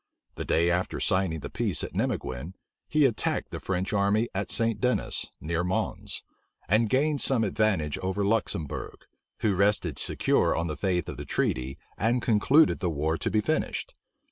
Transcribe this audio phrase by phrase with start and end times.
[0.33, 2.55] The day after signing the peace at Nimeguen,
[2.89, 4.81] he attacked the French army at St.
[4.81, 6.23] Dennis, near Mons;
[6.67, 9.05] and gained some advantage over Luxembourg,
[9.41, 13.41] who rested secure on the faith of the treaty, and concluded the war to be
[13.41, 13.93] finished.